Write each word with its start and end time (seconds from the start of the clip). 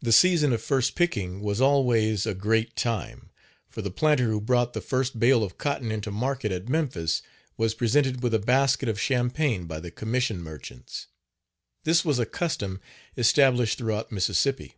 The 0.00 0.10
season 0.10 0.52
of 0.52 0.60
first 0.60 0.96
picking 0.96 1.40
was 1.42 1.60
always 1.60 2.26
a 2.26 2.34
great 2.34 2.74
time, 2.74 3.30
for 3.68 3.82
the 3.82 3.90
planter 3.92 4.24
who 4.30 4.40
brought 4.40 4.72
the 4.72 4.80
first 4.80 5.20
bale 5.20 5.44
of 5.44 5.56
cotton 5.58 5.92
into 5.92 6.10
market 6.10 6.50
at 6.50 6.68
Memphis 6.68 7.22
was 7.56 7.72
presented 7.76 8.20
with 8.24 8.34
a 8.34 8.40
basket 8.40 8.88
of 8.88 9.00
champagne 9.00 9.66
by 9.68 9.78
the 9.78 9.92
commission 9.92 10.42
merchants. 10.42 11.06
This 11.84 12.04
was 12.04 12.18
a 12.18 12.26
custom 12.26 12.80
established 13.16 13.78
throughout 13.78 14.10
Mississippi. 14.10 14.74